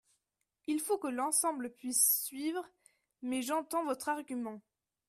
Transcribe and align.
Il 0.65 0.79
faut 0.79 0.97
que 0.97 1.05
l’ensemble 1.07 1.71
puisse 1.75 2.23
suivre 2.25 2.67
mais 3.21 3.43
j’entends 3.43 3.85
votre 3.85 4.09
argument. 4.09 4.59